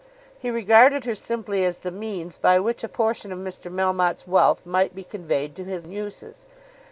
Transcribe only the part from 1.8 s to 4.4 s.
means by which a portion of Mr. Melmotte's